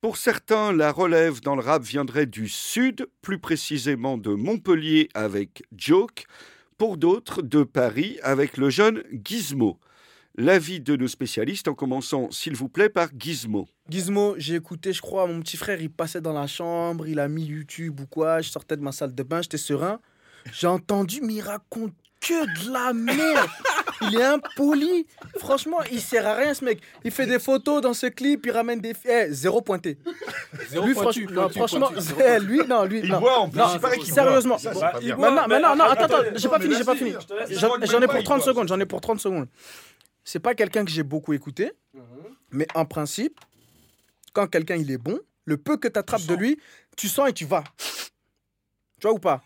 Pour 0.00 0.16
certains, 0.16 0.72
la 0.72 0.92
relève 0.92 1.40
dans 1.40 1.56
le 1.56 1.60
rap 1.60 1.82
viendrait 1.82 2.26
du 2.26 2.48
sud, 2.48 3.08
plus 3.20 3.40
précisément 3.40 4.16
de 4.16 4.30
Montpellier 4.30 5.08
avec 5.12 5.64
Joke, 5.76 6.26
pour 6.76 6.98
d'autres 6.98 7.42
de 7.42 7.64
Paris 7.64 8.16
avec 8.22 8.58
le 8.58 8.70
jeune 8.70 9.02
Gizmo. 9.24 9.80
L'avis 10.36 10.78
de 10.78 10.94
nos 10.94 11.08
spécialistes 11.08 11.66
en 11.66 11.74
commençant, 11.74 12.30
s'il 12.30 12.54
vous 12.54 12.68
plaît, 12.68 12.88
par 12.88 13.08
Gizmo. 13.18 13.66
Gizmo, 13.90 14.36
j'ai 14.38 14.54
écouté, 14.54 14.92
je 14.92 15.02
crois, 15.02 15.26
mon 15.26 15.40
petit 15.40 15.56
frère, 15.56 15.82
il 15.82 15.90
passait 15.90 16.20
dans 16.20 16.32
la 16.32 16.46
chambre, 16.46 17.08
il 17.08 17.18
a 17.18 17.26
mis 17.26 17.46
YouTube 17.46 17.98
ou 17.98 18.06
quoi, 18.06 18.40
je 18.40 18.50
sortais 18.50 18.76
de 18.76 18.82
ma 18.82 18.92
salle 18.92 19.16
de 19.16 19.22
bain, 19.24 19.42
j'étais 19.42 19.58
serein. 19.58 19.98
J'ai 20.52 20.68
entendu, 20.68 21.22
mais 21.22 21.34
il 21.34 21.40
raconte 21.40 21.92
que 22.20 22.66
de 22.66 22.72
la 22.72 22.92
merde. 22.92 23.50
Il 24.02 24.14
est 24.16 24.22
impoli. 24.24 25.06
Franchement, 25.38 25.78
il 25.90 26.00
sert 26.00 26.26
à 26.26 26.34
rien 26.34 26.54
ce 26.54 26.64
mec. 26.64 26.80
Il 27.04 27.10
fait 27.10 27.26
des 27.26 27.38
photos 27.38 27.80
dans 27.80 27.94
ce 27.94 28.06
clip, 28.06 28.46
il 28.46 28.52
ramène 28.52 28.80
des 28.80 28.94
eh, 29.04 29.26
zéro 29.30 29.60
pointé. 29.60 29.98
Zéro 30.68 30.86
lui, 30.86 30.94
pointu, 30.94 31.24
franch- 31.26 31.32
non, 31.32 31.42
pointu, 31.42 31.58
franchement, 31.58 31.86
pointu, 31.88 32.00
zéro 32.02 32.20
eh, 32.24 32.38
lui, 32.40 32.60
non, 32.66 32.84
lui, 32.84 33.00
Il 33.02 33.10
non. 33.10 33.20
boit 33.20 33.38
en 33.38 33.48
plus, 33.48 33.58
Non, 33.58 33.66
il 33.74 33.80
paraît 33.80 33.98
qu'il 33.98 34.12
boit. 34.14 34.22
Sérieusement. 34.22 34.58
Ça, 34.58 34.72
Bah. 34.72 35.00
Maintenant, 35.48 35.76
non, 35.76 35.84
attends, 35.84 36.04
attends, 36.04 36.14
attends, 36.16 36.30
j'ai 36.36 36.48
pas 36.48 36.60
fini, 36.60 36.74
j'ai 36.76 36.84
pas 36.84 36.94
fini. 36.96 37.12
J'en 37.50 37.76
ai 38.00 38.06
pour 38.06 38.14
pas, 38.14 38.22
30 38.22 38.22
il 38.22 38.24
boit. 38.24 38.40
secondes, 38.40 38.68
j'en 38.68 38.80
ai 38.80 38.86
pour 38.86 39.00
30 39.00 39.20
secondes. 39.20 39.48
C'est 40.24 40.40
pas 40.40 40.54
quelqu'un 40.54 40.84
que 40.84 40.90
j'ai 40.90 41.02
beaucoup 41.02 41.32
écouté, 41.32 41.72
mais 42.50 42.66
en 42.74 42.84
principe, 42.84 43.40
quand 44.32 44.46
quelqu'un 44.46 44.76
il 44.76 44.90
est 44.90 44.98
bon, 44.98 45.18
le 45.44 45.56
peu 45.56 45.76
que 45.78 45.88
tu 45.88 45.98
attrapes 45.98 46.26
de 46.26 46.34
lui, 46.34 46.58
tu 46.96 47.08
sens 47.08 47.28
et 47.28 47.32
tu 47.32 47.46
vas. 47.46 47.64
Tu 49.00 49.06
vois 49.06 49.12
ou 49.12 49.18
pas? 49.18 49.42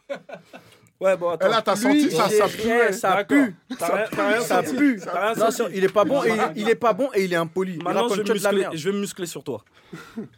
Ouais, 1.02 1.16
bon, 1.16 1.30
attends. 1.30 1.47
Et 1.47 1.51
là, 1.51 1.62
t'as 1.62 1.77
senti 1.77 2.11
ça, 2.11 2.29
ça 2.29 2.48
pue. 2.48 2.92
ça 2.92 3.24
pue. 3.24 3.56
Ça 4.43 4.62
pue. 4.62 5.01
Il 5.74 5.84
est 5.84 5.93
pas 5.93 6.05
bon 6.05 6.23
et 6.24 6.33
il 6.56 6.69
est 6.69 6.74
pas 6.74 6.93
bon 6.93 7.09
et 7.15 7.24
il 7.24 7.33
est 7.33 7.37
impoli. 7.37 7.79
Maintenant, 7.79 8.09
je 8.09 8.23
vais, 8.23 8.33
muscler- 8.34 8.69
je 8.77 8.88
vais 8.88 8.95
me 8.95 9.01
muscler 9.01 9.27
sur 9.27 9.43
toi. 9.43 9.65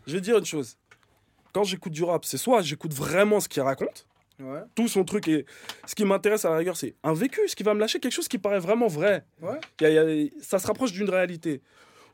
je 0.06 0.14
vais 0.14 0.20
dire 0.20 0.38
une 0.38 0.44
chose. 0.46 0.76
Quand 1.52 1.64
j'écoute 1.64 1.92
du 1.92 2.02
rap, 2.02 2.24
c'est 2.24 2.36
soit 2.38 2.62
j'écoute 2.62 2.92
vraiment 2.94 3.38
ce 3.40 3.48
qu'il 3.48 3.62
raconte, 3.62 4.06
Ouais. 4.40 4.60
tout 4.74 4.88
son 4.88 5.04
truc, 5.04 5.28
et 5.28 5.46
ce 5.86 5.94
qui 5.94 6.04
m'intéresse 6.04 6.44
à 6.44 6.50
la 6.50 6.56
rigueur, 6.56 6.76
c'est 6.76 6.96
un 7.04 7.12
vécu, 7.14 7.40
ce 7.46 7.54
qui 7.54 7.62
va 7.62 7.72
me 7.74 7.78
lâcher 7.80 8.00
quelque 8.00 8.12
chose 8.12 8.26
qui 8.26 8.38
paraît 8.38 8.58
vraiment 8.58 8.88
vrai. 8.88 9.24
Ouais. 9.40 9.60
Il 9.80 9.84
y 9.84 9.86
a- 9.98 10.10
il 10.12 10.22
y 10.22 10.26
a- 10.26 10.30
ça 10.42 10.58
se 10.58 10.66
rapproche 10.66 10.90
d'une 10.92 11.08
réalité. 11.08 11.62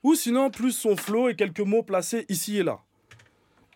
Ou 0.03 0.15
sinon, 0.15 0.51
plus 0.51 0.73
son 0.73 0.97
flow 0.97 1.29
et 1.31 1.37
quelques 1.37 1.61
mots 1.61 1.83
placés 1.83 2.27
ici 2.29 2.59
et 2.59 2.63
là. 2.63 2.81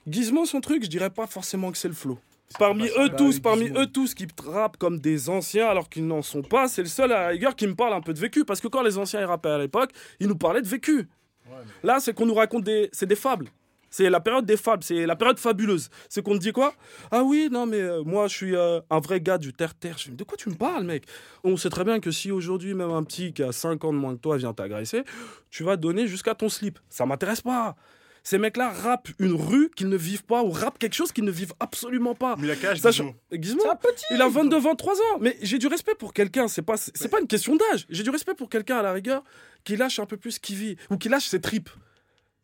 Gizmo, 0.06 0.44
son 0.44 0.60
truc, 0.60 0.84
je 0.84 0.88
dirais 0.90 1.08
pas 1.10 1.26
forcément 1.26 1.72
que 1.72 1.78
c'est 1.78 1.88
le 1.88 1.94
flow. 1.94 2.18
Parmi 2.58 2.86
eux 2.86 3.08
Bah 3.08 3.16
tous, 3.16 3.40
parmi 3.40 3.68
eux 3.70 3.86
tous 3.86 4.14
qui 4.14 4.26
rappent 4.44 4.76
comme 4.76 5.00
des 5.00 5.28
anciens 5.28 5.66
alors 5.66 5.88
qu'ils 5.88 6.06
n'en 6.06 6.22
sont 6.22 6.42
pas, 6.42 6.68
c'est 6.68 6.82
le 6.82 6.88
seul 6.88 7.12
à 7.12 7.28
rigueur 7.28 7.56
qui 7.56 7.66
me 7.66 7.74
parle 7.74 7.94
un 7.94 8.00
peu 8.00 8.12
de 8.14 8.20
vécu. 8.20 8.44
Parce 8.44 8.60
que 8.60 8.68
quand 8.68 8.82
les 8.82 8.98
anciens 8.98 9.20
ils 9.20 9.26
rappaient 9.26 9.50
à 9.50 9.58
l'époque, 9.58 9.90
ils 10.20 10.28
nous 10.28 10.36
parlaient 10.36 10.62
de 10.62 10.68
vécu. 10.68 11.08
Là, 11.82 12.00
c'est 12.00 12.14
qu'on 12.14 12.26
nous 12.26 12.34
raconte 12.34 12.64
des, 12.64 12.88
c'est 12.92 13.06
des 13.06 13.16
fables. 13.16 13.48
C'est 13.90 14.10
la 14.10 14.18
période 14.18 14.44
des 14.44 14.56
fables, 14.56 14.82
c'est 14.82 15.06
la 15.06 15.14
période 15.14 15.38
fabuleuse. 15.38 15.88
C'est 16.08 16.20
qu'on 16.20 16.34
te 16.34 16.40
dit 16.40 16.50
quoi? 16.50 16.74
Ah 17.12 17.22
oui, 17.22 17.48
non, 17.52 17.64
mais 17.64 17.80
euh, 17.80 18.02
moi, 18.02 18.26
je 18.26 18.34
suis 18.34 18.56
euh, 18.56 18.80
un 18.90 18.98
vrai 18.98 19.20
gars 19.20 19.38
du 19.38 19.52
terre-terre. 19.52 19.98
Je 19.98 20.10
me 20.10 20.16
dis, 20.16 20.16
de 20.16 20.24
quoi 20.24 20.36
tu 20.36 20.48
me 20.48 20.56
parles, 20.56 20.82
mec? 20.82 21.04
On 21.44 21.56
sait 21.56 21.70
très 21.70 21.84
bien 21.84 22.00
que 22.00 22.10
si 22.10 22.32
aujourd'hui, 22.32 22.74
même 22.74 22.90
un 22.90 23.04
petit 23.04 23.32
qui 23.32 23.44
a 23.44 23.52
5 23.52 23.84
ans 23.84 23.92
de 23.92 23.98
moins 23.98 24.16
que 24.16 24.20
toi 24.20 24.36
vient 24.36 24.52
t'agresser, 24.52 25.04
tu 25.48 25.62
vas 25.62 25.76
donner 25.76 26.08
jusqu'à 26.08 26.34
ton 26.34 26.48
slip. 26.48 26.80
Ça 26.88 27.06
m'intéresse 27.06 27.42
pas. 27.42 27.76
Ces 28.26 28.38
mecs-là 28.38 28.70
rappent 28.70 29.08
une 29.18 29.34
rue 29.34 29.70
qu'ils 29.76 29.90
ne 29.90 29.96
vivent 29.98 30.24
pas 30.24 30.42
ou 30.42 30.50
rappent 30.50 30.78
quelque 30.78 30.94
chose 30.94 31.12
qu'ils 31.12 31.24
ne 31.24 31.30
vivent 31.30 31.52
absolument 31.60 32.14
pas. 32.14 32.36
Mais 32.38 32.46
il 32.46 32.50
a 32.50 32.56
quel 32.56 32.70
âge, 32.70 32.78
Sachant- 32.80 33.14
Gizmo 33.30 33.42
Gizmo, 33.42 33.60
C'est 33.62 33.68
un 33.68 33.76
petit. 33.76 34.04
il 34.10 34.22
a 34.22 34.28
22, 34.28 34.58
23 34.58 34.94
ans. 34.94 35.18
Mais 35.20 35.36
j'ai 35.42 35.58
du 35.58 35.66
respect 35.66 35.94
pour 35.94 36.14
quelqu'un. 36.14 36.48
C'est 36.48 36.62
pas, 36.62 36.76
c'est 36.78 37.08
pas 37.08 37.20
une 37.20 37.26
question 37.26 37.54
d'âge. 37.54 37.84
J'ai 37.90 38.02
du 38.02 38.08
respect 38.10 38.34
pour 38.34 38.48
quelqu'un 38.48 38.78
à 38.78 38.82
la 38.82 38.92
rigueur 38.92 39.22
qui 39.62 39.76
lâche 39.76 39.98
un 39.98 40.06
peu 40.06 40.16
plus 40.16 40.38
qui 40.38 40.54
vit 40.54 40.76
ou 40.90 40.96
qui 40.96 41.10
lâche 41.10 41.26
ses 41.26 41.40
tripes. 41.40 41.68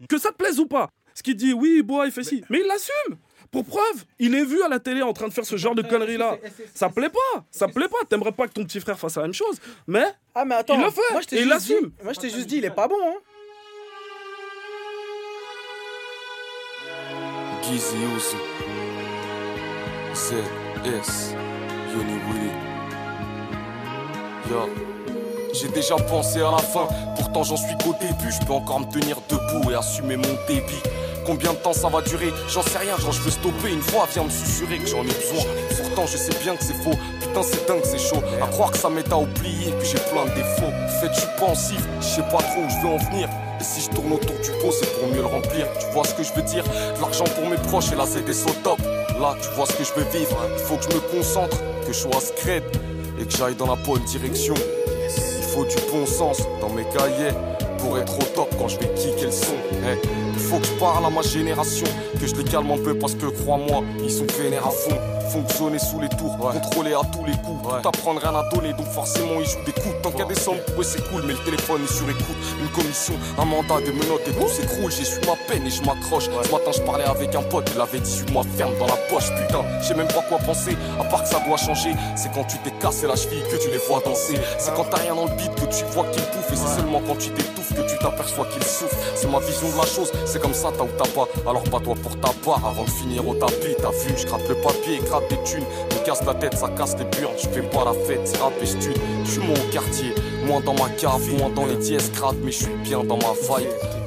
Que 0.09 0.19
ça 0.19 0.31
te 0.33 0.37
plaise 0.37 0.61
ou 0.61 0.67
pas. 0.67 0.91
Ce 1.15 1.23
qui 1.23 1.35
dit 1.35 1.53
oui, 1.55 1.81
bois, 1.83 2.05
il 2.07 2.13
fait 2.13 2.25
ci. 2.25 2.45
Mais 2.51 2.61
il 2.61 2.67
l'assume. 2.67 3.17
Pour 3.51 3.65
preuve, 3.65 4.05
il 4.21 4.35
est 4.35 4.45
vu 4.45 4.63
à 4.63 4.69
la 4.69 4.79
télé 4.79 5.03
en 5.03 5.13
train 5.13 5.27
de 5.29 5.33
faire 5.33 5.45
ce 5.45 5.57
genre 5.57 5.75
de 5.75 5.83
conneries-là. 5.83 6.39
Ça 6.75 6.89
plaît 6.89 7.09
pas. 7.11 7.45
Ça 7.51 7.67
plaît 7.69 7.89
pas. 7.89 7.97
T'aimerais 8.09 8.31
pas 8.33 8.47
que 8.47 8.53
ton 8.53 8.65
petit 8.65 8.81
frère 8.81 8.99
fasse 8.99 9.17
la 9.17 9.23
même 9.23 9.33
chose. 9.35 9.57
Mais 9.89 10.05
Ah, 10.35 10.45
mais 10.45 10.55
attends. 10.55 10.79
Il 10.79 10.85
le 10.85 10.91
fait, 10.91 11.01
Moi, 11.11 11.21
je 11.23 11.27
t'ai 11.27 11.37
et 11.39 11.43
il 11.43 11.49
l'assume. 11.49 11.91
Moi, 12.05 12.13
je 12.13 12.21
t'ai 12.21 12.31
juste 12.31 12.47
dit, 12.47 12.59
il 12.59 12.65
est 12.65 12.71
pas 12.71 12.87
bon. 12.87 12.95
Hein. 13.03 13.15
Uzi 17.73 17.97
ZS 20.15 21.35
J'ai 25.53 25.69
déjà 25.69 25.95
pensé 25.97 26.39
à 26.41 26.51
la 26.51 26.59
fin. 26.59 26.89
Pourtant 27.17 27.45
j'en 27.45 27.57
suis 27.57 27.77
qu'au 27.79 27.95
début. 28.01 28.33
Je 28.33 28.45
peux 28.45 28.55
encore 28.55 28.81
me 28.81 28.87
tenir 28.87 29.19
debout 29.29 29.71
et 29.71 29.75
assumer 29.75 30.17
mon 30.17 30.35
débit. 30.49 30.83
Combien 31.25 31.53
de 31.53 31.59
temps 31.59 31.73
ça 31.73 31.89
va 31.89 32.01
durer? 32.03 32.33
J'en 32.49 32.63
sais 32.63 32.79
rien, 32.79 32.97
genre 32.97 33.13
je 33.13 33.21
veux 33.21 33.31
stopper 33.31 33.71
une 33.71 33.83
fois 33.83 34.09
Viens 34.13 34.25
me 34.25 34.31
susurrer 34.31 34.79
que 34.79 34.87
j'en 34.87 35.03
ai 35.03 35.15
besoin. 35.15 35.45
Pourtant 35.81 36.07
je 36.07 36.17
sais 36.17 36.35
bien 36.43 36.57
que 36.57 36.65
c'est 36.65 36.83
faux. 36.83 36.99
Putain 37.21 37.43
c'est 37.43 37.69
dingue 37.69 37.85
c'est 37.85 37.99
chaud. 37.99 38.23
À 38.43 38.49
croire 38.49 38.73
que 38.73 38.79
ça 38.79 38.91
m'aide 38.91 39.13
à 39.13 39.19
oublier 39.19 39.71
Que 39.79 39.85
j'ai 39.85 40.01
plein 40.11 40.25
de 40.25 40.35
défauts. 40.35 41.13
Suis 41.13 41.29
pensif. 41.39 41.81
Je 42.01 42.07
sais 42.07 42.23
pas 42.23 42.39
trop 42.39 42.63
où 42.63 42.69
je 42.69 42.81
veux 42.83 42.95
en 42.95 42.97
venir 42.97 43.29
et 43.61 43.65
si 43.65 43.83
je 43.83 43.91
tourne 43.91 44.13
autour 44.13 44.37
du 44.37 44.51
pot, 44.63 44.73
c'est 44.73 44.91
pour 44.99 45.09
mieux 45.09 45.21
le 45.21 45.27
remplir. 45.27 45.67
Tu 45.79 45.87
vois 45.93 46.05
ce 46.05 46.15
que 46.15 46.23
je 46.23 46.33
veux 46.33 46.43
dire? 46.43 46.65
L'argent 47.01 47.25
pour 47.25 47.47
mes 47.49 47.57
proches 47.57 47.93
et 47.93 47.97
là 47.97 48.05
c'est 48.07 48.25
des 48.25 48.43
au 48.45 48.51
top. 48.65 48.79
Là, 49.21 49.37
tu 49.41 49.49
vois 49.55 49.67
ce 49.67 49.75
que 49.75 49.85
je 49.85 49.93
veux 49.93 50.07
vivre. 50.19 50.37
Il 50.55 50.65
faut 50.65 50.77
que 50.77 50.85
je 50.85 50.97
me 50.97 51.01
concentre, 51.01 51.59
que 51.87 51.93
je 51.93 51.99
sois 51.99 52.21
scred 52.21 52.65
et 53.21 53.25
que 53.27 53.37
j'aille 53.37 53.55
dans 53.55 53.67
la 53.67 53.77
bonne 53.77 54.03
direction. 54.05 54.55
Il 54.57 55.45
faut 55.45 55.65
du 55.65 55.77
bon 55.93 56.07
sens 56.07 56.39
dans 56.61 56.71
mes 56.71 56.85
cahiers 56.85 57.35
pour 57.81 57.99
être 57.99 58.19
au 58.19 58.23
top 58.35 58.55
quand 58.59 58.69
je 58.69 58.79
vais 58.79 58.93
kicker 58.95 59.27
le 59.27 59.33
son. 59.33 59.55
Il 60.35 60.41
faut 60.41 60.59
que 60.59 60.67
je 60.67 60.73
parle 60.73 61.05
à 61.05 61.11
ma 61.11 61.23
génération, 61.23 61.87
que 62.19 62.27
je 62.27 62.35
les 62.35 62.45
calme 62.45 62.71
un 62.71 62.79
peu 62.79 62.95
parce 62.95 63.15
que 63.15 63.27
crois-moi, 63.27 63.83
ils 64.03 64.11
sont 64.11 64.27
vénères 64.39 64.67
à 64.67 64.71
fond. 64.71 64.97
Fonctionner 65.31 65.79
sous 65.79 66.01
les 66.01 66.09
tours, 66.09 66.37
contrôler 66.39 66.93
à 66.93 67.03
tous 67.13 67.25
les 67.25 67.37
coups. 67.37 67.63
Tout 67.63 67.89
apprendre 67.89 68.21
rien 68.21 68.35
à 68.35 68.43
donner, 68.53 68.73
donc 68.73 68.87
forcément 68.89 69.39
ils 69.39 69.47
jouent 69.47 69.65
des 69.65 69.73
coups. 69.73 69.95
Tant 70.03 70.11
qu'il 70.11 70.19
y 70.19 70.23
a 70.23 70.27
des 70.27 70.35
sommes 70.35 70.59
pour 70.67 70.81
eux, 70.81 70.85
c'est 70.85 71.09
cool, 71.09 71.23
mais 71.25 71.35
le 71.35 71.45
téléphone 71.45 71.83
est 71.85 71.93
sur 71.93 72.09
écoute. 72.11 72.37
Une 72.61 72.69
commission, 72.71 73.15
un 73.39 73.45
mandat, 73.45 73.81
des 73.85 73.93
menottes 73.93 74.27
et 74.27 74.33
tout 74.33 74.49
s'écroule. 74.49 74.91
J'ai 74.91 75.05
su 75.05 75.21
ma 75.21 75.37
peine 75.47 75.65
et 75.65 75.71
je 75.71 75.83
m'accroche. 75.85 76.25
Ce 76.25 76.51
matin, 76.51 76.73
je 76.75 76.81
parlais 76.81 77.05
avec 77.05 77.33
un 77.37 77.43
pote, 77.43 77.71
il 77.73 77.81
avait 77.81 78.01
18 78.01 78.33
mois 78.33 78.43
ferme 78.57 78.77
dans 78.81 78.87
la 78.87 78.97
poche. 79.09 79.31
Putain, 79.37 79.63
j'ai 79.87 79.95
même 79.95 80.09
pas 80.09 80.23
quoi 80.29 80.39
penser, 80.39 80.77
à 80.99 81.05
part 81.05 81.23
que 81.23 81.29
ça 81.29 81.41
doit 81.47 81.57
changer. 81.57 81.95
C'est 82.17 82.33
quand 82.33 82.45
tu 82.45 82.59
t'es 82.59 82.73
cassé 82.81 83.07
la 83.07 83.15
cheville 83.15 83.45
que 83.53 83.57
tu 83.57 83.71
les 83.71 83.79
vois 83.87 84.01
danser. 84.05 84.35
C'est 84.59 84.75
quand 84.75 84.87
t'as 84.91 84.99
rien 84.99 85.15
dans 85.15 85.27
le 85.27 85.35
beat 85.37 85.55
que 85.55 85.67
tu 85.73 85.85
vois 85.93 86.07
qu'ils 86.11 86.25
bouffent. 86.25 86.53
Et 86.53 86.57
c'est 86.57 86.81
seulement 86.81 87.03
quand 87.07 87.17
tu 87.17 87.31
t'étouffes 87.31 87.70
que 87.75 87.83
tu 87.83 87.99
t'aperçois 87.99 88.47
qu'ils 88.47 88.63
souffrent. 88.65 88.97
C'est 89.15 89.31
ma 89.31 89.39
vision 89.41 89.69
de 89.69 89.77
la 89.77 89.87
chose, 89.87 90.13
c'est 90.25 90.41
comme 90.41 90.55
ça, 90.55 90.71
t'as 90.77 90.85
ou 90.85 90.89
t'as 90.97 91.09
pas. 91.11 91.29
Alors 91.49 91.63
bats-toi 91.65 91.95
pour 92.03 92.19
ta 92.21 92.31
part 92.45 92.65
avant 92.67 92.85
de 92.85 92.91
finir 92.91 93.27
au 93.27 93.35
tapis. 93.35 93.75
T'as 93.79 93.91
vu, 93.91 94.15
je 94.17 94.27
gratte 94.27 94.49
le 94.49 94.55
papier 94.57 94.99
gratte 95.05 95.29
des 95.31 95.43
thunes. 95.45 95.65
Me 95.91 96.05
casse 96.05 96.25
la 96.25 96.35
tête, 96.35 96.57
ça 96.57 96.69
casse 96.69 96.97
les 96.99 97.05
burnes. 97.05 97.35
Je 97.37 97.49
fais 97.49 97.63
pas 97.63 97.85
la 97.85 97.93
fête, 97.93 98.21
c'est 98.25 98.39
rap 98.39 98.53
et 98.63 98.67
stud. 98.67 98.97
Je 99.25 99.31
suis 99.31 99.41
moins 99.41 99.57
au 99.57 99.73
quartier, 99.73 100.15
moins 100.47 100.61
dans 100.61 100.75
ma 100.75 100.89
cave, 100.91 101.23
moins 101.39 101.51
dans 101.51 101.67
les 101.67 101.77
dièses 101.77 102.11
grattes, 102.13 102.37
mais 102.43 102.53
je 102.53 102.65
suis 102.65 102.77
bien 102.83 103.05
dans 103.05 103.17
ma 103.17 103.33
vibe. 103.33 104.00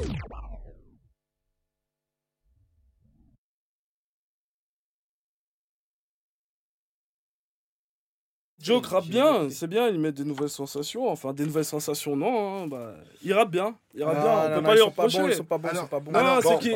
Joke 8.63 8.85
rappe 8.85 9.06
bien, 9.07 9.50
c'est 9.50 9.68
bien, 9.68 9.90
il 9.90 10.00
met 10.00 10.12
des 10.12 10.24
nouvelles 10.24 10.50
sensations. 10.50 11.09
Enfin, 11.09 11.34
des 11.34 11.46
nouvelles 11.46 11.66
sensations, 11.66 12.16
non. 12.16 12.63
hein, 12.63 12.68
bah, 12.68 12.96
il 13.24 13.34
rappe 13.34 13.51
bien. 13.51 13.75
Il 13.94 14.03
rappe 14.03 14.22
bien, 14.22 14.31
on 14.31 14.35
Non, 14.35 14.47
peut 14.50 14.56
non, 14.56 14.62
pas 14.63 14.69
ils 14.69 14.74
lui 14.74 14.79
sont 14.79 14.91
pas 14.91 15.03
reprocher. 15.03 15.19
bons, 15.19 15.28
ils 15.28 15.35
sont 15.35 15.44
pas 15.44 15.57
bons, 15.57 15.69
ils 15.74 15.78
sont 15.78 15.88
pas 15.88 16.00
bons. 16.00 16.12
Non, 16.12 16.19
Alors, 16.19 16.41
c'est 16.41 16.50
bon, 16.50 16.57
qu'il 16.59 16.72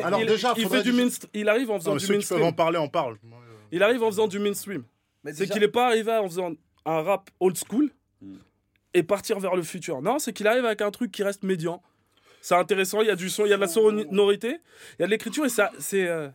il- 0.58 0.68
fait 0.68 0.82
du 0.82 0.92
mainstream. 0.92 1.30
Il 1.34 1.48
arrive 1.48 1.70
en 1.70 1.78
faisant 1.78 1.94
du 1.94 2.00
ceux 2.00 2.06
qui 2.06 2.12
peuvent 2.12 2.18
mainstream. 2.38 2.42
en 2.44 2.52
parler, 2.52 2.78
en 2.78 2.88
parlent. 2.88 3.16
Il 3.72 3.82
arrive 3.82 4.02
en 4.02 4.06
faisant 4.06 4.28
du 4.28 4.38
mainstream. 4.38 4.84
Mais 5.24 5.32
C'est 5.32 5.40
déjà- 5.40 5.52
qu'il 5.54 5.62
n'est 5.62 5.68
pas 5.68 5.86
arrivé 5.86 6.12
en 6.12 6.28
faisant 6.28 6.52
un 6.84 7.02
rap 7.02 7.30
old 7.40 7.56
school 7.56 7.90
Hmm. 8.20 8.34
et 8.94 9.02
partir 9.02 9.38
vers 9.38 9.54
le 9.56 9.62
futur. 9.62 10.00
Non, 10.02 10.18
c'est 10.18 10.32
qu'il 10.32 10.46
arrive 10.46 10.64
avec 10.64 10.80
un 10.82 10.90
truc 10.90 11.10
qui 11.12 11.22
reste 11.22 11.42
médian. 11.42 11.82
C'est 12.40 12.54
intéressant, 12.54 13.00
il 13.00 13.06
y 13.08 13.10
a 13.10 13.16
du 13.16 13.30
son, 13.30 13.44
il 13.46 13.50
y 13.50 13.52
a 13.52 13.56
de 13.56 13.60
la 13.62 13.68
sonorité, 13.68 14.58
il 14.98 15.00
y 15.00 15.02
a 15.02 15.06
de 15.06 15.10
l'écriture 15.10 15.44
et 15.44 15.48
ça, 15.48 15.70
c'est. 15.78 16.06
euh, 16.06 16.28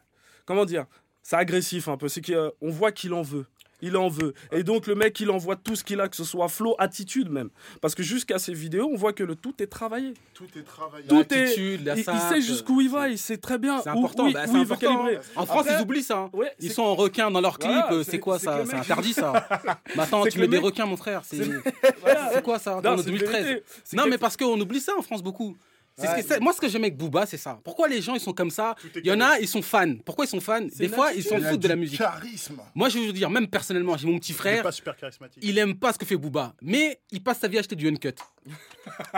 comment 0.46 0.66
dire 0.66 0.86
C'est 1.24 1.38
agressif 1.38 1.88
un 1.88 1.96
peu. 1.98 2.08
C'est 2.10 2.22
qu'on 2.22 2.70
voit 2.70 2.92
qu'il 2.92 3.14
en 3.14 3.22
veut. 3.22 3.46
Il 3.86 3.98
en 3.98 4.08
veut. 4.08 4.34
Et 4.54 4.64
donc, 4.64 4.88
le 4.88 4.96
mec, 4.96 5.20
il 5.20 5.30
envoie 5.30 5.58
tout 5.58 5.76
ce 5.76 5.84
qu'il 5.84 6.00
a, 6.00 6.08
que 6.08 6.16
ce 6.16 6.24
soit 6.24 6.48
flow, 6.48 6.74
attitude 6.80 7.30
même. 7.30 7.50
Parce 7.82 7.94
que 7.96 8.02
jusqu'à 8.02 8.40
ces 8.40 8.54
vidéos, 8.54 8.90
on 8.92 8.96
voit 8.96 9.12
que 9.12 9.24
le 9.24 9.36
tout 9.36 9.54
est 9.62 9.68
travaillé. 9.68 10.14
Tout 10.34 10.48
est 10.58 10.64
travaillé. 10.64 11.06
Tout 11.08 11.34
est. 11.34 11.84
la 11.84 11.96
Il, 11.98 12.04
sait 12.04 12.42
jusqu'où 12.42 12.80
il 12.82 12.90
va, 12.90 13.10
il 13.10 13.18
sait 13.18 13.38
très 13.38 13.58
bien 13.58 13.82
C'est 13.82 13.90
où, 13.90 13.98
important, 14.00 14.24
où 14.24 14.28
il- 14.30 14.34
bah, 14.34 14.44
où 14.48 14.52
c'est 14.52 14.52
il 14.54 14.66
veut 14.66 14.74
important. 14.74 15.04
calibrer. 15.04 15.20
En 15.36 15.46
France, 15.46 15.60
Après- 15.68 15.76
ils 15.78 15.82
oublient 15.84 16.02
ça. 16.04 16.18
hein. 16.18 16.30
Ouais, 16.34 16.52
Ils 16.60 16.70
c'est- 16.70 16.76
sont 16.76 16.84
en 16.84 16.96
requin 16.96 17.30
dans 17.30 17.42
leurs 17.42 17.60
clips. 17.60 17.72
Voilà, 17.72 17.92
euh, 17.94 18.04
c'est- 18.04 18.20
quoi 18.20 18.40
ça? 18.40 18.64
C'est 18.66 18.74
interdit 18.76 19.14
ça. 19.14 19.48
Mais 19.96 20.02
attends, 20.04 20.24
C'est 20.24 20.30
tu 20.32 20.40
mets 20.40 20.48
des 20.48 20.58
requins, 20.58 20.86
mon 20.86 20.98
frère. 20.98 21.22
C'est 21.26 21.38
Voilà. 22.02 22.32
c'est 22.34 22.42
quoi 22.44 22.60
ça? 22.60 22.80
Non, 22.84 22.92
en 22.92 22.98
c'est 22.98 23.04
une 23.10 23.18
2013 23.18 23.44
vérité. 23.46 23.64
C'est 23.84 23.98
Non, 23.98 24.06
mais 24.08 24.18
parce 24.18 24.38
qu'on 24.38 24.60
oublie 24.60 24.80
ça 24.80 24.94
en 24.98 25.02
France 25.02 25.22
beaucoup. 25.22 25.58
C'est 25.98 26.08
ce 26.08 26.12
Ouais. 26.30 26.38
que 26.40 26.44
moi, 26.44 26.54
ce 26.54 26.60
que 26.60 26.68
j'aime 26.68 26.84
avec 26.84 26.98
Booba, 26.98 27.26
c'est 27.28 27.38
ça. 27.38 27.60
Pourquoi 27.64 27.88
les 27.88 28.02
gens 28.02 28.16
ils 28.16 28.20
sont 28.20 28.34
comme 28.34 28.50
ça 28.50 28.76
Il 28.96 29.06
y 29.06 29.12
en 29.12 29.22
a, 29.22 29.40
ils 29.40 29.48
sont 29.48 29.62
fans. 29.62 29.94
Pourquoi 30.04 30.26
ils 30.26 30.30
sont 30.30 30.40
fans 30.42 30.62
Des 30.78 30.90
fois, 30.90 31.14
ils 31.14 31.24
s'en 31.24 31.40
foutent 31.40 31.60
de 31.60 31.68
la 31.68 31.76
du 31.76 31.82
musique. 31.82 32.00
Charisme. 32.00 32.58
Moi, 32.74 32.90
je 32.90 32.98
veux 32.98 33.06
vous 33.06 33.12
dire, 33.12 33.30
même 33.30 33.48
personnellement, 33.48 33.96
j'ai 33.98 34.08
mon 34.08 34.18
petit 34.18 34.32
Il 34.32 34.36
est 34.36 34.38
frère. 34.38 34.64
pas 34.64 34.72
super 34.72 34.96
charismatique. 34.96 35.44
Il 35.46 35.58
aime 35.60 35.76
pas 35.76 35.94
ce 35.94 36.00
que 36.00 36.06
fait 36.06 36.18
Booba, 36.18 36.56
mais 36.62 37.00
il 37.12 37.22
passe 37.24 37.40
sa 37.40 37.48
vie 37.48 37.58
à 37.58 37.60
acheter 37.60 37.76
du 37.76 37.88
uncut. 37.88 38.16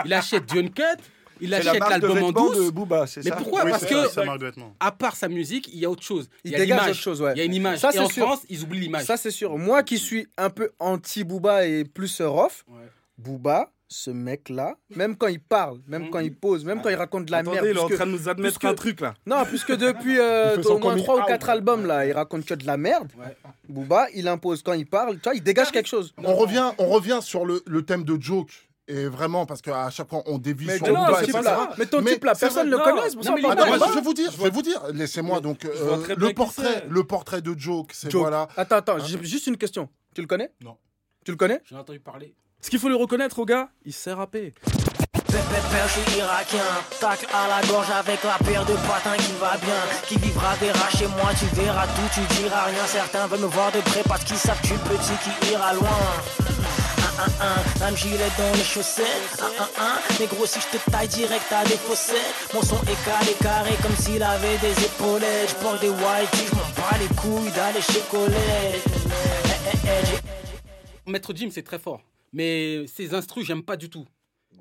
il 0.04 0.12
achète 0.12 0.44
du 0.46 0.58
uncut. 0.58 0.82
il 1.40 1.50
la 1.50 1.58
achète 1.58 1.80
l'album 1.80 2.10
en 2.10 2.14
vêtements 2.26 2.32
douce. 2.32 2.66
de 2.66 2.70
Booba, 2.70 3.06
c'est 3.06 3.24
Mais 3.24 3.30
ça 3.30 3.36
pourquoi 3.36 3.64
Oui, 3.64 3.70
Parce 3.70 3.84
que 3.86 4.08
ça, 4.08 4.24
la 4.24 4.36
à 4.80 4.92
part 4.92 5.16
sa 5.16 5.28
musique, 5.28 5.68
il 5.72 5.78
y 5.78 5.84
a 5.84 5.90
autre 5.90 6.02
chose. 6.02 6.28
Il 6.44 6.50
y 6.50 6.54
a 6.54 6.58
dégage 6.58 6.90
autre 6.90 6.94
chose, 6.94 7.20
ouais. 7.22 7.32
Il 7.36 7.38
y 7.38 7.40
a 7.42 7.44
une 7.44 7.54
image. 7.54 7.78
Ça, 7.78 7.88
et 7.90 7.92
c'est 7.92 7.98
en 8.00 8.08
sûr. 8.08 8.26
France, 8.26 8.40
ils 8.48 8.62
oublient 8.62 8.80
l'image. 8.80 9.04
Ça, 9.04 9.16
c'est 9.16 9.30
sûr. 9.30 9.56
Moi 9.58 9.82
qui 9.82 9.98
suis 9.98 10.26
un 10.36 10.50
peu 10.50 10.70
anti-Booba 10.78 11.66
et 11.66 11.84
plus 11.84 12.20
rough, 12.20 12.64
Ouais. 12.68 12.90
Booba, 13.18 13.70
ce 13.88 14.10
mec-là, 14.10 14.74
même 14.96 15.16
quand 15.16 15.28
il 15.28 15.40
parle, 15.40 15.78
même 15.86 16.02
Mhm. 16.04 16.10
quand 16.10 16.18
il 16.18 16.34
pose, 16.34 16.64
même 16.64 16.82
quand 16.82 16.88
il 16.88 16.96
raconte 16.96 17.26
de 17.26 17.30
la 17.30 17.38
Attendez, 17.38 17.54
merde. 17.60 17.66
il 17.70 17.76
est 17.76 17.80
en 17.80 17.88
train 17.88 18.06
de 18.06 18.10
nous 18.10 18.28
admettre 18.28 18.58
puisque- 18.58 18.64
un 18.72 18.74
truc 18.74 19.00
là. 19.00 19.14
Non, 19.26 19.44
puisque 19.44 19.72
depuis 19.76 20.18
euh, 20.18 20.56
au 20.62 20.78
moins 20.78 20.90
coming 20.90 21.04
3 21.04 21.16
ou 21.16 21.20
out. 21.20 21.26
4 21.28 21.48
albums, 21.50 21.86
là, 21.86 22.04
il 22.06 22.12
raconte 22.12 22.44
que 22.44 22.54
de 22.54 22.66
la 22.66 22.76
merde. 22.76 23.12
Ouais. 23.18 23.36
Booba, 23.68 24.08
il 24.14 24.26
impose 24.28 24.62
quand 24.62 24.72
il 24.72 24.86
parle, 24.86 25.14
tu 25.16 25.22
vois, 25.24 25.34
il 25.34 25.42
dégage 25.42 25.70
quelque 25.70 25.88
chose. 25.88 26.12
On 26.18 26.34
revient, 26.34 26.72
on 26.78 26.86
revient 26.88 27.20
sur 27.22 27.44
le, 27.44 27.62
le 27.66 27.82
thème 27.84 28.04
de 28.04 28.20
joke. 28.20 28.50
Et 28.88 29.06
vraiment, 29.06 29.46
parce 29.46 29.62
qu'à 29.62 29.90
chaque 29.90 30.08
fois, 30.08 30.22
on 30.26 30.38
dévie 30.38 30.66
Mais 30.66 30.76
sur 30.76 30.86
ton 30.86 30.94
non, 30.94 31.06
Booba, 31.06 31.22
etc. 31.24 31.40
là, 31.42 31.70
mais 31.76 31.86
ton 31.86 32.02
Mais 32.02 32.12
type 32.12 32.24
là, 32.24 32.34
personne 32.38 32.66
ne 32.66 32.70
le 32.70 32.78
connaît, 32.78 33.00
c'est 33.10 33.16
pour 33.16 33.24
Non, 33.24 33.24
ça 33.24 33.66
mais 33.66 33.78
je 33.88 33.94
vais 33.96 34.00
vous 34.00 34.14
dire, 34.14 34.30
je 34.30 34.40
vais 34.42 34.50
vous 34.50 34.62
dire. 34.62 34.80
Laissez-moi 34.94 35.40
donc 35.40 35.64
euh, 35.64 36.14
le 36.16 36.32
portrait, 36.32 36.84
le 36.88 37.02
portrait 37.04 37.42
de 37.42 37.52
joke. 37.58 37.90
C'est 37.92 38.12
voilà. 38.12 38.46
Attends, 38.56 38.76
attends, 38.76 38.98
j'ai 39.00 39.18
juste 39.24 39.48
une 39.48 39.56
question. 39.56 39.88
Tu 40.14 40.20
le 40.20 40.28
connais? 40.28 40.50
Non. 40.62 40.76
Tu 41.24 41.32
le 41.32 41.36
connais? 41.36 41.60
J'en 41.64 41.78
ai 41.78 41.80
entendu 41.80 41.98
parler. 41.98 42.34
Ce 42.60 42.70
qu'il 42.70 42.78
faut 42.78 42.88
lui 42.88 42.96
reconnaître 42.96 43.38
au 43.38 43.44
gars, 43.44 43.68
il 43.84 43.92
sait 43.92 44.12
rapper. 44.12 44.54
Père, 45.70 45.88
je 45.88 46.00
suis 46.10 46.18
irakien, 46.18 46.64
tac 47.00 47.26
à 47.32 47.48
la 47.48 47.66
gorge 47.66 47.90
avec 47.90 48.22
la 48.24 48.38
paire 48.44 48.64
de 48.64 48.74
patins 48.74 49.16
qui 49.16 49.32
va 49.40 49.56
bien. 49.58 49.80
Qui 50.08 50.16
vivra 50.18 50.54
verra 50.56 50.88
chez 50.90 51.06
moi, 51.06 51.30
tu 51.38 51.44
verras 51.54 51.86
tout, 51.86 52.08
tu 52.14 52.20
diras 52.40 52.64
rien. 52.64 52.86
Certains 52.86 53.26
veulent 53.26 53.40
me 53.40 53.46
voir 53.46 53.70
de 53.72 53.80
près 53.80 54.02
parce 54.08 54.24
qu'ils 54.24 54.36
savent 54.36 54.60
que 54.60 54.68
je 54.68 54.72
suis 54.72 54.82
petit 54.82 55.16
qui 55.24 55.52
ira 55.52 55.74
loin. 55.74 55.88
Un, 57.18 57.22
un, 57.22 57.48
un, 57.48 57.88
un 57.92 57.96
gilet 57.96 58.30
dans 58.38 58.52
les 58.56 58.64
chaussettes. 58.64 59.40
Un, 59.40 59.62
un, 59.62 59.86
un, 59.86 60.18
négro, 60.18 60.46
si 60.46 60.58
je 60.60 60.78
te 60.78 60.90
taille 60.90 61.08
direct 61.08 61.50
à 61.52 61.64
des 61.64 61.76
fossés. 61.76 62.14
Mon 62.54 62.62
son 62.62 62.80
est 62.82 63.04
calé, 63.04 63.34
carré 63.40 63.74
comme 63.82 63.96
s'il 63.96 64.22
avait 64.22 64.58
des 64.58 64.84
épaulettes. 64.84 65.50
Je 65.50 65.54
porte 65.56 65.80
des 65.80 65.90
white, 65.90 66.30
je 66.34 66.54
m'en 66.54 66.62
bats 66.76 66.98
les 66.98 67.14
couilles 67.16 67.52
d'aller 67.52 67.82
chez 67.82 68.02
Colette. 68.10 68.84
Eh, 68.84 69.86
eh, 69.86 69.88
eh, 71.06 71.10
Maître 71.10 71.32
Jim, 71.34 71.48
c'est 71.52 71.62
très 71.62 71.78
fort. 71.78 72.00
Mais 72.36 72.86
ses 72.86 73.14
instrus, 73.14 73.46
j'aime 73.46 73.62
pas 73.62 73.78
du 73.78 73.88
tout. 73.88 74.04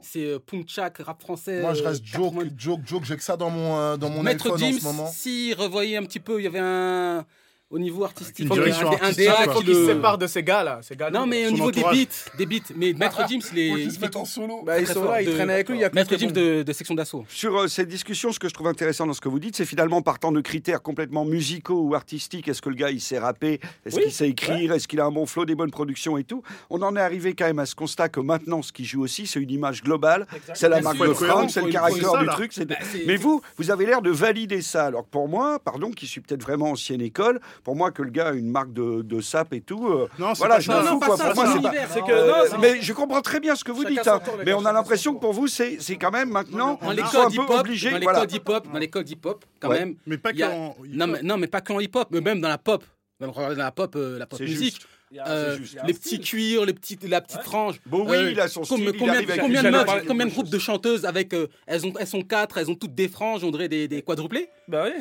C'est 0.02 0.24
euh, 0.24 0.40
punk 0.40 0.70
chak, 0.70 1.00
rap 1.00 1.22
français. 1.22 1.60
Moi, 1.60 1.74
je 1.74 1.84
euh, 1.84 1.90
reste 1.90 2.06
joke, 2.06 2.34
80. 2.34 2.50
joke, 2.58 2.80
joke. 2.86 3.04
J'ai 3.04 3.18
que 3.18 3.24
ça 3.24 3.36
dans 3.36 3.50
mon, 3.50 3.78
euh, 3.78 3.98
dans 3.98 4.10
mon 4.10 4.24
Maître 4.24 4.46
iPhone 4.46 4.64
en 4.64 4.80
ce 4.80 4.84
moment. 4.84 5.08
si 5.12 5.54
revoyez 5.54 5.98
un 5.98 6.04
petit 6.04 6.22
peu, 6.22 6.40
il 6.40 6.46
y 6.46 6.48
avait 6.48 6.60
un. 6.62 7.26
Au 7.72 7.80
niveau 7.80 8.04
artistique, 8.04 8.46
Une 8.46 8.54
il 8.54 8.56
y 8.58 8.60
avait 8.60 8.72
direction 8.72 8.88
un, 8.90 8.92
un 8.92 8.96
artistique, 8.98 9.26
DA 9.26 9.44
quoi. 9.46 9.56
qui 9.56 9.64
le- 9.64 9.74
se 9.74 9.86
sépare 9.88 10.18
de 10.20 10.28
ces 10.28 10.44
gars-là. 10.44 10.80
Ces 10.84 10.96
gars 10.96 11.10
Non, 11.10 11.26
mais 11.26 11.48
au 11.48 11.52
niveau 11.52 11.72
des 11.72 11.82
beats, 11.82 12.36
des 12.38 12.46
beats. 12.46 12.60
Mais 12.76 12.94
Maître 12.94 13.24
Jim, 13.28 13.40
il 13.54 13.58
est. 13.60 13.70
il 13.86 13.92
fait- 13.92 14.16
en 14.16 14.24
solo. 14.24 14.62
Bah, 14.64 14.80
ils 14.80 14.86
sont 14.86 15.04
là, 15.04 15.24
ils 15.24 15.26
de- 15.28 15.32
traînent 15.34 15.50
avec 15.50 15.68
lui. 15.70 15.78
Il 15.80 15.82
y 15.82 15.84
a 15.84 15.90
que 15.90 15.96
Maître 15.96 16.16
bons. 16.16 16.32
de, 16.32 16.62
de 16.62 16.74
section 16.74 16.94
d'assaut. 16.94 17.26
Sur 17.28 17.58
euh, 17.62 17.68
cette 17.68 17.88
discussion, 17.88 18.32
ce 18.32 18.38
que 18.38 18.48
je 18.48 18.54
trouve 18.54 18.68
intéressant 18.68 19.08
dans 19.08 19.14
ce 19.14 19.20
que 19.20 19.30
vous 19.30 19.40
dites, 19.40 19.56
c'est 19.56 19.66
finalement 19.66 20.04
partant 20.04 20.32
de 20.32 20.42
critères 20.42 20.84
complètement 20.84 21.26
musicaux 21.26 21.82
ou 21.82 21.96
artistiques. 21.96 22.48
Est-ce 22.48 22.62
que 22.62 22.70
le 22.70 22.76
gars, 22.76 22.92
il 22.92 23.02
sait 23.02 23.18
rapper? 23.18 23.60
Est-ce 23.84 23.96
Oui, 23.96 24.04
qu'il 24.04 24.12
sait 24.12 24.30
écrire? 24.30 24.72
Est-ce 24.72 24.88
qu'il 24.88 25.00
a 25.02 25.06
un 25.06 25.12
bon 25.12 25.26
flow, 25.26 25.46
des 25.46 25.56
bonnes 25.56 25.72
productions 25.72 26.20
et 26.20 26.24
tout? 26.24 26.44
On 26.70 26.84
en 26.84 26.96
est 26.96 27.02
arrivé 27.02 27.34
quand 27.34 27.46
même 27.46 27.60
à 27.60 27.66
ce 27.66 27.74
constat 27.74 28.10
que 28.10 28.20
maintenant, 28.20 28.62
ce 28.62 28.72
qui 28.72 28.86
joue 28.86 29.02
aussi, 29.02 29.26
c'est 29.26 29.40
une 29.42 29.50
image 29.52 29.82
globale. 29.82 30.28
C'est 30.54 30.70
la 30.70 30.82
marque 30.82 31.00
de 31.00 31.08
il 31.08 31.50
c'est 31.50 31.62
le 31.64 31.72
caractère 31.72 32.20
du 32.20 32.28
truc. 32.28 32.52
Bah, 32.68 32.76
Mais 33.08 33.16
vous, 33.16 33.42
vous 33.58 33.72
avez 33.72 33.88
l'air 33.88 34.04
de 34.04 34.12
valider 34.12 34.62
ça. 34.62 34.86
Alors 34.86 35.04
pour 35.06 35.28
moi, 35.28 35.58
pardon, 35.58 35.90
qui 35.90 36.06
suis 36.06 36.22
peut-être 36.22 36.44
vraiment 36.44 36.70
ancienne 36.70 37.02
école, 37.02 37.40
pour 37.64 37.76
moi 37.76 37.92
que 37.92 38.02
le 38.02 38.10
gars 38.12 38.28
a 38.30 38.34
une 38.34 38.50
marque 38.50 38.74
de, 38.74 39.02
de 39.02 39.22
sap 39.22 39.54
et 39.54 39.62
tout, 39.62 39.88
euh, 39.88 40.08
Non, 40.20 40.34
c'est 40.34 40.40
voilà, 40.40 40.56
pas 40.56 40.60
je 40.62 40.66
ça. 40.68 40.74
m'en 40.78 40.84
Non, 40.84 40.90
fous. 40.92 41.00
pas 41.00 41.06
quoi. 41.08 41.18
ça, 41.18 41.24
Pour 41.32 41.44
moi, 41.46 41.62
pas- 41.62 41.72
que 41.72 42.12
Euh, 42.12 42.50
non, 42.52 42.58
mais 42.60 42.82
je 42.82 42.94
comprends 42.94 43.22
très 43.22 43.40
bien 43.40 43.56
ce 43.56 43.64
que 43.64 43.72
vous 43.72 43.84
Chacun 43.84 43.96
dites, 43.96 44.08
hein. 44.08 44.20
tour, 44.24 44.36
mais 44.46 44.54
on 44.54 44.66
a 44.66 44.72
l'impression 44.74 45.14
que 45.14 45.20
pour 45.20 45.34
vous, 45.34 45.48
c'est 45.48 45.78
c'est 45.80 45.96
quand 45.96 46.12
même 46.12 46.30
maintenant, 46.30 46.80
un 46.82 46.96
peu 46.96 47.54
obligé. 47.60 47.92
dans 47.92 48.00
voilà. 48.00 48.20
l'école 48.22 48.28
d'hip-hop, 48.28 48.68
dans 48.72 48.80
l'école 48.80 49.04
d'hip-hop, 49.04 49.46
quand 49.60 49.70
Ouais. 49.70 49.80
même. 49.80 49.96
Mais 50.06 50.18
pas 50.18 50.34
qu'en. 50.34 50.76
Non 50.90 51.08
mais, 51.08 51.22
non, 51.24 51.38
mais 51.38 51.48
pas 51.48 51.62
qu'en 51.62 51.80
hip-hop, 51.80 52.08
mais 52.12 52.22
même 52.22 52.42
dans 52.42 52.50
la 52.50 52.58
pop. 52.58 52.84
Dans 53.20 53.32
la 53.56 53.72
pop, 53.72 53.96
euh, 53.96 54.20
la 54.20 54.26
pop 54.26 54.40
musique. 54.42 54.80
Euh, 55.28 55.56
juste. 55.58 55.78
Les 55.88 55.94
petits 55.94 56.20
cuirs, 56.20 56.66
les 56.66 56.74
petites, 56.74 57.08
la 57.08 57.22
petite 57.22 57.42
frange. 57.44 57.80
Bon, 57.86 58.06
oui, 58.10 58.18
Euh, 58.18 58.32
il 58.32 58.40
a 58.40 58.50
son 58.50 58.64
Combien, 58.64 58.90
style, 58.90 59.00
combien, 59.00 59.22
de 59.64 59.70
meufs, 59.70 60.06
combien 60.08 60.26
de 60.26 60.32
groupes 60.32 60.50
de 60.50 60.60
chanteuses 60.60 61.06
avec 61.06 61.34
euh, 61.34 61.48
elles 61.68 61.86
ont 61.86 61.94
elles 61.98 62.08
sont 62.08 62.24
quatre, 62.24 62.58
elles 62.58 62.70
ont 62.70 62.76
toutes 62.76 62.96
des 62.96 63.08
franges, 63.08 63.44
on 63.46 63.52
dirait 63.52 63.70
des, 63.70 63.88
des 63.88 64.02
quadruplés. 64.02 64.50
Bah 64.68 64.86
oui. 64.88 64.92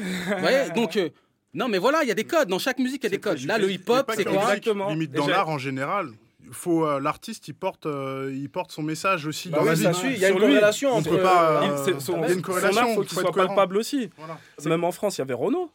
Ouais, 0.44 0.70
donc 0.70 0.96
euh, 0.96 1.08
non 1.54 1.68
mais 1.68 1.78
voilà, 1.78 2.02
il 2.02 2.08
y 2.08 2.12
a 2.12 2.14
des 2.14 2.24
codes 2.24 2.48
dans 2.48 2.58
chaque 2.58 2.78
musique, 2.78 3.02
il 3.02 3.04
y 3.04 3.06
a 3.06 3.10
des 3.10 3.20
codes. 3.20 3.40
Là 3.44 3.58
le 3.58 3.70
hip-hop, 3.70 4.10
c'est 4.14 4.24
quoi 4.24 4.34
Exactement. 4.42 4.88
Limite 4.90 5.12
dans 5.12 5.26
l'art 5.26 5.48
en 5.48 5.58
général. 5.58 6.08
Faut 6.52 6.84
euh, 6.86 7.00
l'artiste, 7.00 7.48
il 7.48 7.54
porte, 7.54 7.86
euh, 7.86 8.30
il 8.34 8.50
porte 8.50 8.70
son 8.70 8.82
message 8.82 9.26
aussi 9.26 9.48
Bah 9.48 9.58
dans 9.58 9.62
oui, 9.64 9.70
la 9.70 9.76
ça 9.76 9.90
vie. 9.92 9.96
suit. 9.98 10.12
Il 10.12 10.18
y 10.18 10.24
a 10.26 10.28
une 10.28 10.38
corrélation 10.38 10.90
on 10.90 10.96
entre. 10.98 11.10
peut 11.10 11.22
pas, 11.22 11.62
euh, 11.62 11.66
Il- 11.66 11.84
c'est- 11.94 12.00
son, 12.00 12.16
il 12.18 12.20
y 12.20 12.24
a 12.24 12.28
une 12.28 12.34
son 12.36 12.40
corrélation, 12.42 12.80
art, 12.82 12.88
faut 12.88 12.94
faut 12.96 13.02
qu'il 13.08 13.18
soit 13.18 13.32
palpable 13.32 13.76
aussi. 13.78 14.10
Voilà. 14.18 14.38
Même 14.66 14.84
en 14.84 14.92
France, 14.92 15.16
il 15.16 15.20
y 15.20 15.22
avait 15.22 15.32
Renault. 15.34 15.70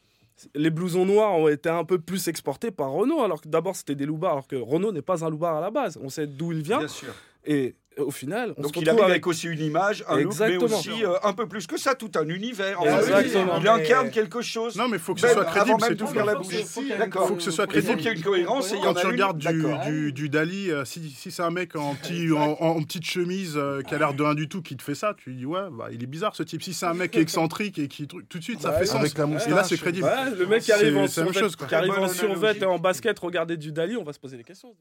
Les 0.55 0.69
blousons 0.69 1.05
noirs 1.05 1.31
ont 1.37 1.47
été 1.49 1.69
un 1.69 1.83
peu 1.83 1.97
plus 1.99 2.27
exportés 2.27 2.69
par 2.71 2.91
Renault, 2.91 3.23
alors 3.23 3.41
que 3.41 3.47
d'abord 3.49 3.75
c'était 3.75 3.95
des 3.95 4.05
loupards, 4.05 4.31
alors 4.33 4.47
que 4.47 4.55
Renault 4.55 4.91
n'est 4.91 5.01
pas 5.01 5.25
un 5.25 5.29
loupard 5.29 5.55
à 5.57 5.61
la 5.61 5.71
base. 5.71 5.99
On 6.01 6.09
sait 6.09 6.27
d'où 6.27 6.51
il 6.53 6.61
vient. 6.61 6.77
Bien 6.77 6.87
sûr. 6.87 7.13
Et 7.45 7.75
au 8.03 8.11
final, 8.11 8.53
on 8.57 8.61
Donc 8.61 8.75
se 8.75 8.79
il 8.81 8.89
avec 8.89 9.01
avec 9.03 9.27
aussi 9.27 9.47
une 9.47 9.59
image, 9.61 10.03
un 10.07 10.17
look, 10.21 10.33
mais 10.39 10.57
aussi 10.57 11.03
euh, 11.05 11.15
un 11.23 11.33
peu 11.33 11.47
plus 11.47 11.67
que 11.67 11.77
ça, 11.77 11.95
tout 11.95 12.11
un 12.15 12.27
univers. 12.27 12.79
en 12.81 12.85
Exactement. 12.85 13.59
Il 13.59 13.67
incarne 13.67 14.09
quelque 14.11 14.41
chose. 14.41 14.75
Non, 14.75 14.87
mais 14.87 14.97
il 14.97 14.99
faut 15.03 15.13
que 15.13 15.21
ce 15.21 15.27
soit 15.29 15.45
crédible, 15.45 15.71
avant 15.71 15.77
même 15.77 15.89
c'est 15.89 15.95
tout. 16.73 16.87
D'accord. 16.97 17.27
Faut 17.27 17.35
que 17.35 17.41
ce 17.43 17.51
soit 17.51 17.65
Il 17.65 17.81
faut 17.81 17.87
crédible. 17.87 17.97
qu'il 17.97 18.05
y 18.07 18.09
ait 18.09 18.15
une 18.15 18.23
cohérence. 18.23 18.71
et 18.71 18.75
il 18.75 18.79
y 18.79 18.83
Quand 18.83 18.93
tu 18.93 19.07
regardes 19.07 19.39
du, 19.39 20.29
Dali, 20.29 20.71
euh, 20.71 20.85
si, 20.85 21.09
si 21.09 21.31
c'est 21.31 21.41
un 21.43 21.49
mec 21.51 21.75
en, 21.75 21.95
petit, 21.95 22.31
en, 22.31 22.37
en- 22.59 22.77
en 22.77 22.83
petite 22.83 23.05
chemise 23.05 23.53
euh, 23.57 23.81
qui 23.81 23.93
a 23.95 23.97
l'air 23.97 24.13
de 24.13 24.23
rien 24.23 24.35
du 24.35 24.47
tout 24.47 24.61
qui 24.61 24.75
te 24.77 24.83
fait 24.83 24.95
ça, 24.95 25.13
tu 25.17 25.33
dis 25.33 25.45
ouais, 25.45 25.67
bah, 25.71 25.87
il 25.91 26.03
est 26.03 26.07
bizarre 26.07 26.35
ce 26.35 26.43
type. 26.43 26.63
Si 26.63 26.73
c'est 26.73 26.85
un 26.85 26.93
mec 26.93 27.15
excentrique 27.17 27.79
et 27.79 27.87
qui 27.87 28.07
tout 28.07 28.21
de 28.21 28.43
suite 28.43 28.61
ça 28.61 28.73
fait 28.73 28.85
sens. 28.85 28.99
avec 28.99 29.17
la 29.17 29.25
et 29.25 29.49
là 29.51 29.63
c'est 29.63 29.77
crédible. 29.77 30.09
Le 30.37 30.45
mec 30.45 30.63
qui 30.63 30.71
arrive 30.71 30.97
en 30.97 31.07
survêt, 31.07 32.57
et 32.59 32.65
en 32.65 32.79
basket, 32.79 33.17
regarder 33.19 33.57
du 33.57 33.71
Dali, 33.71 33.95
on 33.97 34.03
va 34.03 34.13
se 34.13 34.19
poser 34.19 34.37
des 34.37 34.43
questions. 34.43 34.75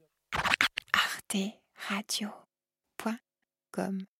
arteradio.com 3.77 4.18